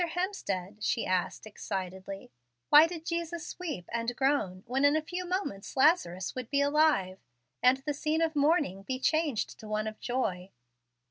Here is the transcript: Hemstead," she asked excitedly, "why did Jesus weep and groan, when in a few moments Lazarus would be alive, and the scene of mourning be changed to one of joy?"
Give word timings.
Hemstead," 0.15 0.77
she 0.83 1.05
asked 1.05 1.45
excitedly, 1.45 2.31
"why 2.69 2.87
did 2.87 3.05
Jesus 3.05 3.59
weep 3.59 3.87
and 3.93 4.15
groan, 4.15 4.63
when 4.65 4.83
in 4.83 4.95
a 4.95 5.01
few 5.03 5.23
moments 5.25 5.77
Lazarus 5.77 6.33
would 6.33 6.49
be 6.49 6.59
alive, 6.59 7.19
and 7.61 7.77
the 7.85 7.93
scene 7.93 8.23
of 8.23 8.35
mourning 8.35 8.81
be 8.81 8.97
changed 8.99 9.59
to 9.59 9.67
one 9.67 9.85
of 9.85 9.99
joy?" 9.99 10.49